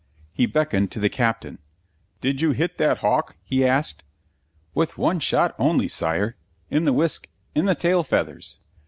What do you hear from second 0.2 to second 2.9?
He beckoned to the Captain. "Did you hit